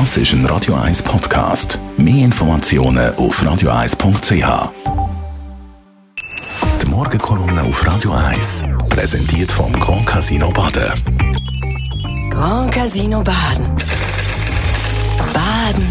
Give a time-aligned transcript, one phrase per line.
[0.00, 1.78] Das ist ein Radio 1 Podcast.
[1.96, 4.72] Mehr Informationen auf radio1.ch.
[6.82, 10.92] Die Morgenkolumne auf Radio 1 präsentiert vom Grand Casino Baden.
[12.28, 13.66] Grand Casino Baden.
[15.32, 15.86] Baden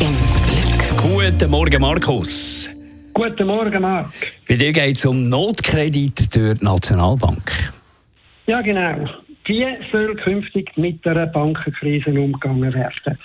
[0.00, 0.16] im
[0.48, 1.30] Glück.
[1.30, 2.68] Guten Morgen, Markus.
[3.14, 4.10] Guten Morgen, Marc.
[4.48, 7.72] Bei dir geht es um Notkredit durch die Nationalbank.
[8.48, 9.08] Ja, genau.
[9.48, 13.18] Wie soll künftig mit der Bankenkrise umgegangen werden?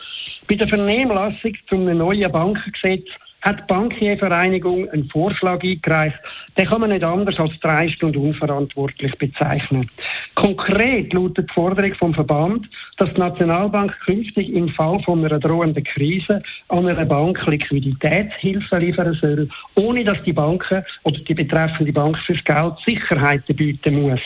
[0.48, 3.10] Bei der Vernehmlassung zum neuen Bankengesetz
[3.42, 6.18] hat die Bankiervereinigung einen Vorschlag eingereicht.
[6.58, 9.92] Den kann man nicht anders als dreist und unverantwortlich bezeichnen.
[10.36, 12.70] Konkret lautet die Forderung vom Verband,
[13.00, 19.18] dass die Nationalbank künftig im Fall von einer drohenden Krise an einer Bank Liquiditätshilfe liefern
[19.20, 24.22] soll, ohne dass die Banken oder die betreffende Bank fürs Geld Sicherheiten bieten muss.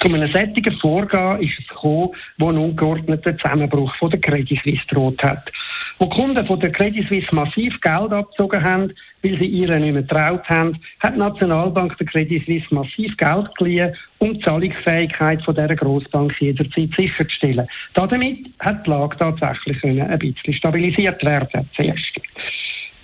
[0.00, 4.86] Zu einem solchen Vorgehen ist es gekommen, wo ein ungeordneter Zusammenbruch von der Credit Suisse
[4.90, 5.50] droht hat.
[5.98, 8.92] Wo Kunden von der Credit Suisse massiv Geld abgezogen haben,
[9.24, 13.52] weil sie ihnen nicht mehr getraut haben, hat die Nationalbank der Credit Suisse massiv Geld
[13.56, 17.66] geliehen, um die Zahlungsfähigkeit von dieser Grossbank jederzeit sicherzustellen.
[17.94, 22.20] Damit hat die Lage tatsächlich ein bisschen stabilisiert werden zuerst.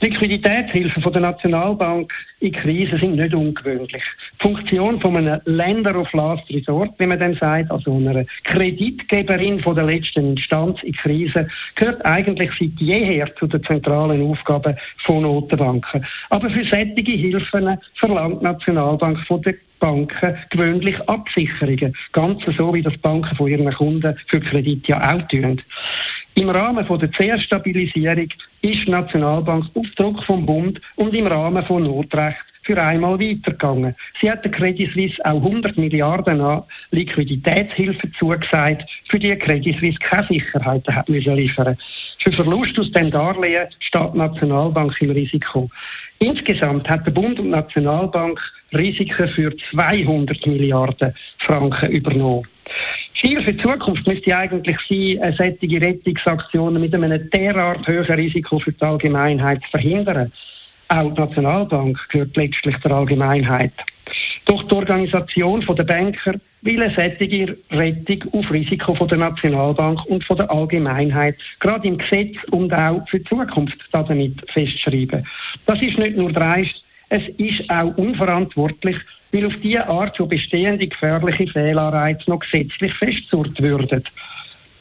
[0.04, 4.02] Liquiditätshilfen von der Nationalbank in Krisen sind nicht ungewöhnlich.
[4.34, 9.60] Die Funktion von einem Länder of Last Resort, wie man dann sagt, also einer Kreditgeberin
[9.60, 15.22] von der letzten Instanz in Krisen, gehört eigentlich seit jeher zu den zentralen Aufgaben von
[15.22, 16.04] Notenbanken.
[16.28, 21.94] Aber für solche Hilfen verlangt die Nationalbank von der Banken gewöhnlich Absicherungen.
[22.12, 25.60] Ganz so, wie das Banken von ihren Kunden für Kredite ja auch tun.
[26.36, 28.28] Im Rahmen von der CR-Stabilisierung
[28.62, 33.94] ist die Nationalbank auf Druck vom Bund und im Rahmen von Notrecht für einmal weitergegangen.
[34.20, 39.98] Sie hat der Credit Suisse auch 100 Milliarden an Liquiditätshilfe zugesagt, für die Credit Suisse
[40.00, 41.76] keine Sicherheiten hat müssen liefern.
[42.24, 45.70] Für Verlust aus dem Darlehen steht die Nationalbank im Risiko.
[46.18, 48.40] Insgesamt hat der Bund und die Nationalbank
[48.72, 52.46] Risiken für 200 Milliarden Franken übernommen.
[53.20, 58.58] Ziel für die Zukunft müsste eigentlich sein, eine solche Rettungsaktionen mit einem derart hohen Risiko
[58.58, 60.32] für die Allgemeinheit zu verhindern.
[60.88, 63.72] Auch die Nationalbank gehört letztlich der Allgemeinheit.
[64.46, 70.50] Doch die Organisation der Banker will eine solche Rettung auf Risiko der Nationalbank und der
[70.50, 75.26] Allgemeinheit gerade im Gesetz und auch für die Zukunft damit festschreiben.
[75.66, 78.96] Das ist nicht nur dreist, es ist auch unverantwortlich,
[79.32, 84.04] weil auf diese Art schon bestehende gefährliche Fehlanreize noch gesetzlich festzurrt würden.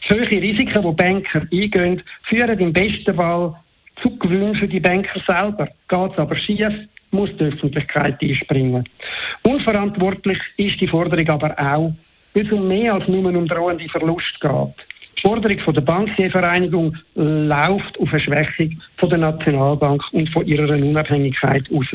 [0.07, 3.55] Solche Risiken, die Banker eingehen, führen im besten Fall
[4.01, 5.67] zu Gewinnen für die Banker selber.
[5.88, 6.73] Geht es aber schief,
[7.11, 8.83] muss die Öffentlichkeit einspringen.
[9.44, 11.94] Unverantwortlich ist die Forderung aber auch,
[12.33, 14.75] weil es um mehr als nur um drohende Verlust geht.
[15.22, 21.63] Forderung von der Bankvereinigung läuft auf eine Schwächung von der Nationalbank und von ihrer Unabhängigkeit
[21.72, 21.85] aus.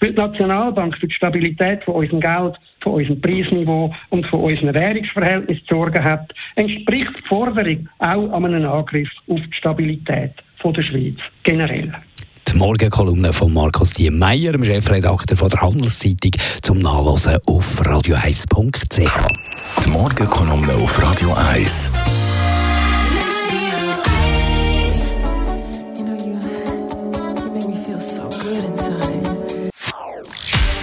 [0.00, 4.74] Weil die Nationalbank für die Stabilität von unserem Geld, von unserem Preisniveau und von unserem
[4.74, 10.74] Währungsverhältnis zu sorgen hat, entspricht die Forderung auch an einen Angriff auf die Stabilität von
[10.74, 11.92] der Schweiz generell.
[12.48, 16.30] Die Morgenkolumne von Markus Diemeyer, dem Chefredakteur von der Handelszeitung,
[16.62, 19.84] zum Nachlesen auf radio1.ch.
[19.84, 22.25] Die Morgenkolumne auf Radio 1.